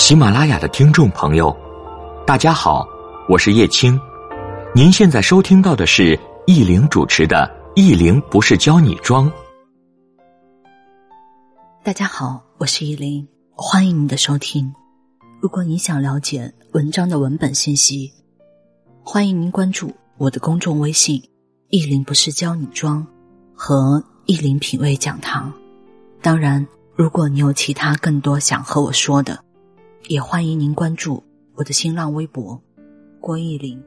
[0.00, 1.54] 喜马拉雅的听众朋友，
[2.26, 2.88] 大家好，
[3.28, 4.00] 我是叶青。
[4.74, 7.46] 您现在收听到的是易玲主持的
[7.76, 9.30] 《易玲不是教你装》。
[11.84, 14.72] 大家好，我是易玲，欢迎您的收听。
[15.38, 18.10] 如果您想了解文章的文本信息，
[19.04, 21.22] 欢迎您关注我的公众微信
[21.68, 23.06] “易玲不是教你装”
[23.54, 25.52] 和“易玲品味讲堂”。
[26.22, 29.38] 当然，如果你有其他更多想和我说的，
[30.08, 31.22] 也欢迎您关注
[31.54, 32.60] 我的新浪微博
[33.20, 33.80] “郭易玲”。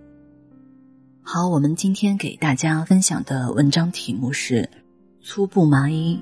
[1.22, 4.70] 好，我们今天给大家分享的文章题目是
[5.22, 6.20] “粗布麻衣，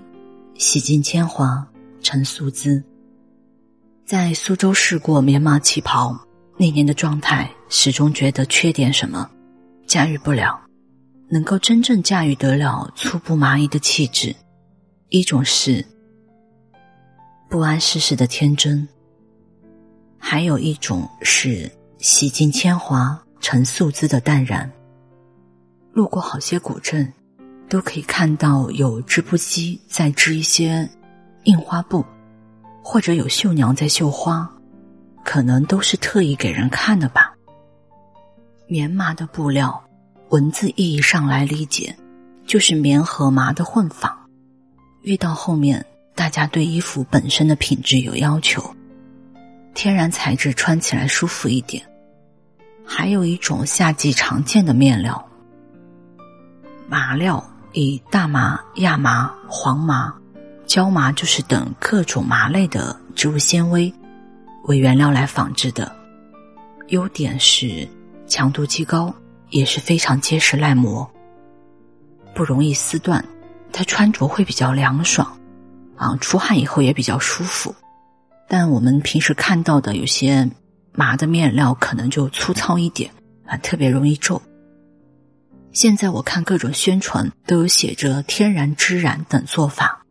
[0.56, 1.68] 洗尽铅华
[2.02, 2.84] 成素姿”。
[4.06, 6.18] 在苏州试过棉麻旗袍，
[6.58, 9.30] 那年的状态始终觉得缺点什么，
[9.86, 10.60] 驾驭不了。
[11.30, 14.36] 能够真正驾驭得了粗布麻衣的气质，
[15.10, 15.86] 一种是
[17.50, 18.88] 不谙世事的天真，
[20.32, 24.72] 还有一种是洗尽铅华成素姿的淡然。
[25.92, 27.12] 路过好些古镇，
[27.68, 30.90] 都可以看到有织布机在织一些
[31.44, 32.06] 印花布。
[32.82, 34.50] 或者有绣娘在绣花，
[35.26, 37.34] 可能都是特意给人看的吧。
[38.68, 39.84] 棉麻的布料，
[40.30, 41.94] 文字意义上来理解，
[42.48, 44.18] 就是棉和麻的混纺。
[45.02, 45.86] 遇到后面，
[46.16, 48.64] 大家对衣服本身的品质有要求，
[49.74, 51.84] 天然材质穿起来舒服一点。
[52.86, 55.24] 还有一种夏季常见的面料，
[56.88, 60.14] 麻料以大麻、亚麻、黄麻。
[60.68, 63.94] 椒麻就是等各种麻类的植物纤维
[64.64, 65.94] 为原料来纺织的，
[66.88, 67.86] 优点是
[68.26, 69.14] 强度极高，
[69.50, 71.10] 也是非常结实耐磨，
[72.34, 73.22] 不容易撕断，
[73.74, 75.30] 它穿着会比较凉爽，
[75.98, 77.76] 啊，出汗以后也比较舒服。
[78.54, 80.52] 但我们平时看到的有些
[80.92, 83.10] 麻的面料可能就粗糙一点
[83.46, 84.42] 啊，特别容易皱。
[85.72, 90.06] 现在我看各种宣传都有写着天然织染等做法。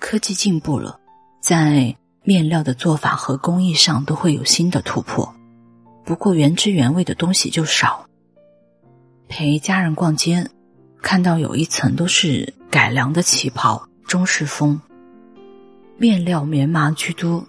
[0.00, 0.98] 科技进步了，
[1.40, 1.94] 在
[2.24, 5.32] 面料的做法和工艺上都会有新的突破。
[6.04, 8.08] 不过原汁原味的东西就少。
[9.28, 10.50] 陪家人逛街，
[11.00, 14.80] 看到有一层都是改良的旗袍，中式风，
[15.96, 17.46] 面料棉麻居多，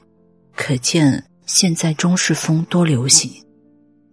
[0.60, 3.32] 可见现在中式风多流行。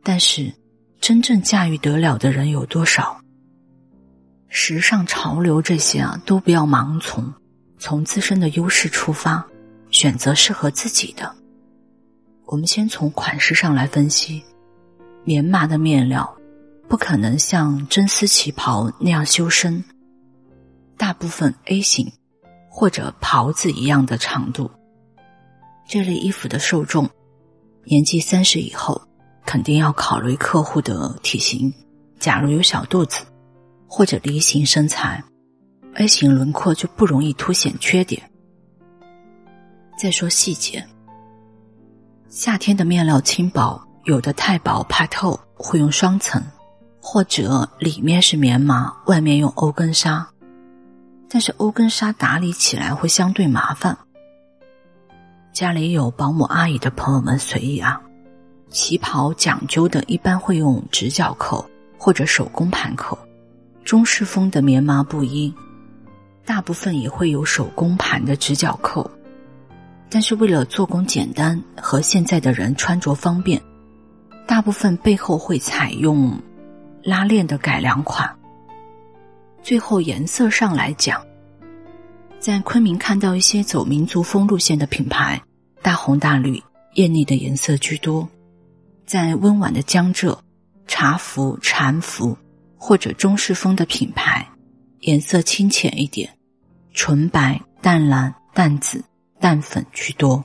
[0.05, 0.55] 但是
[1.01, 3.21] 真正驾驭得了的人有多少？
[4.47, 7.35] 时尚潮流这些啊，都不要盲从。
[7.79, 9.45] 从自身的优势出发，
[9.91, 11.35] 选择适合自己的。
[12.45, 14.41] 我们先从款式上来分析，
[15.25, 16.33] 棉麻的面料
[16.89, 19.85] 不可能像真丝旗袍那样修身，
[20.97, 22.11] 大部分 A 型
[22.71, 24.71] 或者袍子一样的长度。
[25.89, 27.09] 这类衣服的受众，
[27.85, 29.01] 年纪三十以后，
[29.45, 31.73] 肯定要考虑客户的体型。
[32.19, 33.25] 假如有小肚子
[33.87, 35.23] 或者梨形身材。
[35.99, 38.23] A 型轮廓就不容易凸显缺点。
[39.99, 40.87] 再说细节，
[42.29, 46.43] 夏天的面料轻薄，有的太薄怕透，会用双层，
[47.01, 50.29] 或者里面是棉麻，外面用欧根纱。
[51.31, 53.97] 但是欧根纱打理起来会相对麻烦。
[55.57, 57.99] 家里有保姆阿姨的朋友们随意啊。
[58.69, 61.65] 旗袍讲究的一般会用直角扣
[61.97, 63.19] 或者手工盘扣，
[63.83, 65.51] 中式风的棉麻布衣。
[66.45, 69.11] 大部分也会有手工盘的直角扣，
[70.11, 73.59] 但是为了做工简单和现在的人穿着方便，
[74.47, 76.39] 大部分背后会采用
[77.03, 78.31] 拉链的改良款。
[79.63, 81.19] 最后颜色上来讲，
[82.39, 85.41] 在昆明看到一些走民族风路线的品牌，
[85.87, 86.61] 大红大绿、
[86.95, 88.27] 艳丽的颜色居多；
[89.07, 90.37] 在温婉的江浙、
[90.89, 92.37] 茶服、禅服
[92.77, 94.45] 或者中式风的品牌，
[95.03, 96.29] 颜色清浅一点。
[96.93, 99.05] 纯白、淡蓝、淡紫、
[99.39, 100.45] 淡粉居多。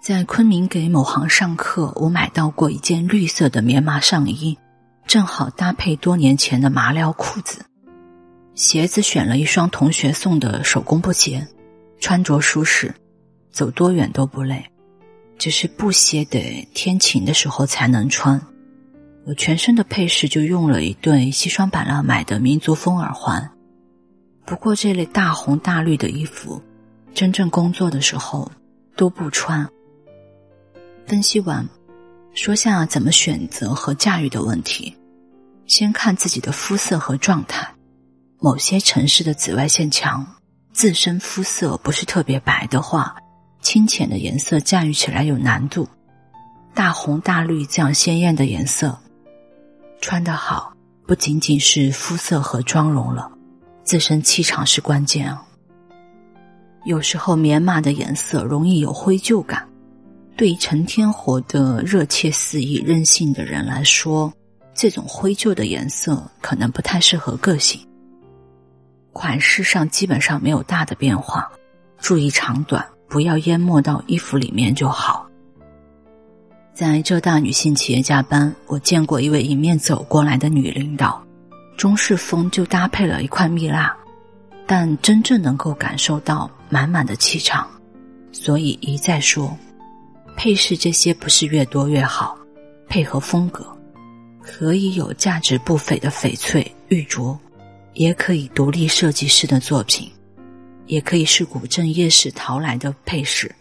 [0.00, 4.56] 在昆明给某行上课，我买到过一件绿色的棉麻上衣，
[5.08, 7.64] 正好搭配多年前的麻料裤子。
[8.54, 11.44] 鞋子选了一双同学送的手工布鞋，
[11.98, 12.94] 穿着舒适，
[13.50, 14.64] 走多远都不累。
[15.38, 18.40] 只是布鞋得天晴的时候才能穿。
[19.24, 23.50] 我全身的配饰就用了一对西双版纳买的民族风耳环。
[24.44, 26.60] 不过这类大红大绿的衣服，
[27.14, 28.50] 真正工作的时候
[28.96, 29.68] 都不穿。
[31.06, 31.68] 分析完，
[32.34, 34.96] 说下怎么选择和驾驭的问题。
[35.66, 37.74] 先看自己的肤色和状态。
[38.40, 40.26] 某些城市的紫外线强，
[40.72, 43.16] 自身肤色不是特别白的话，
[43.68, 45.86] 清浅的颜色驾驭起来有难度。
[46.72, 48.98] 大红大绿这样鲜艳的颜色，
[50.00, 50.72] 穿得好
[51.06, 53.30] 不仅仅是肤色和妆容了，
[53.84, 55.44] 自身气场是关键啊。
[56.86, 59.68] 有时候棉麻的颜色容易有灰旧感，
[60.34, 64.32] 对于陈天活的热切肆意、任性的人来说，
[64.74, 67.78] 这种灰旧的颜色可能不太适合个性。
[69.12, 71.46] 款式上基本上没有大的变化，
[71.98, 75.26] 注意长短，不要淹没到衣服里面就好。
[76.74, 81.20] 在浙大女性企业家班，我见过一位迎面走过来的女领导，
[81.76, 83.96] 中式风就搭配了一块蜜蜡，
[84.66, 87.68] 但真正能够感受到满满的气场，
[88.30, 89.56] 所以一再说，
[90.36, 92.38] 配饰这些不是越多越好，
[92.88, 93.66] 配合风格，
[94.40, 97.36] 可以有价值不菲的翡翠玉镯，
[97.94, 100.08] 也可以独立设计师的作品，
[100.88, 103.54] 也可以是古镇夜市淘来的配饰。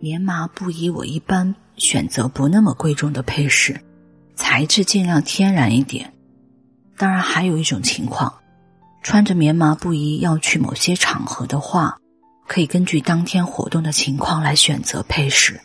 [0.00, 3.80] 棉麻布衣，我一般选择不那么贵重的配饰，
[4.34, 6.12] 材质尽量天然一点。
[6.96, 8.34] 当然，还有一种情况，
[9.02, 11.96] 穿着棉麻布衣要去某些场合的话，
[12.46, 15.60] 可以根据当天活动的情况来选择配饰。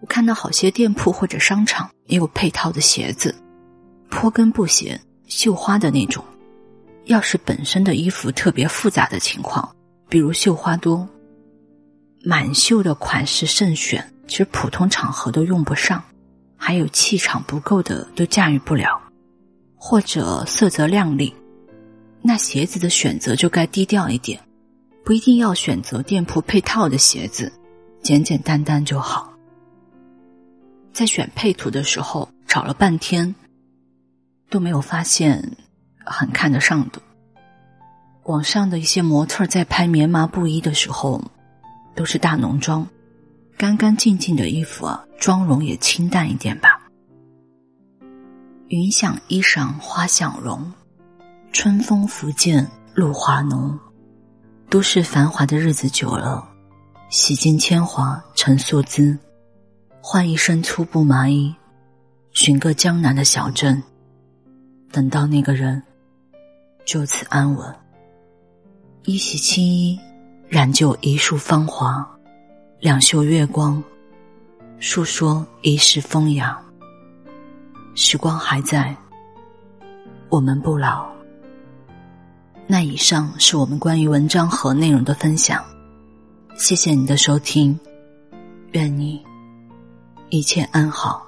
[0.00, 3.34] 我看到好些店铺或者商场也有配套的鞋子，
[4.10, 6.24] 坡跟布鞋，绣花的那种。
[7.08, 9.74] 要是本身的衣服特别复杂的情况，
[10.08, 11.08] 比如绣花多。
[12.22, 16.02] 满绣的款式慎选，其实普通场合都用不上，
[16.56, 19.00] 还有气场不够的都驾驭不了，
[19.74, 21.32] 或者色泽亮丽，
[22.20, 24.38] 那鞋子的选择就该低调一点，
[25.02, 27.50] 不一定要选择店铺配套的鞋子，
[28.02, 29.32] 简简单单就好。
[30.92, 33.34] 在选配图的时候找了半天，
[34.50, 35.42] 都没有发现
[36.10, 37.00] 很看得上的。
[38.24, 41.22] 网上的一些模特在拍棉麻布衣的时候。
[41.94, 42.86] 都是大浓妆，
[43.56, 46.80] 干干净净的衣服啊，妆容也清淡一点吧。
[48.68, 50.72] 云想衣裳花想容，
[51.50, 52.64] 春风拂槛
[52.94, 53.76] 露华浓。
[54.70, 56.48] 都市繁华的日子久了，
[57.10, 59.18] 洗尽铅华成素姿，
[60.00, 61.52] 换一身粗布麻衣，
[62.30, 63.82] 寻个江南的小镇，
[64.92, 65.82] 等到那个人，
[66.88, 67.76] 就此安稳。
[69.04, 70.00] 一袭青衣。
[70.48, 72.02] 染就一束芳华，
[72.80, 73.84] 两袖月光，
[74.80, 76.58] 诉说一世风雅。
[77.94, 78.96] 时光还在，
[80.30, 81.06] 我们不老。
[82.66, 85.62] 那以上是我们关于文章和内容的分享，
[86.56, 87.78] 谢谢你的收听，
[88.72, 89.22] 愿你
[90.30, 91.27] 一切安好。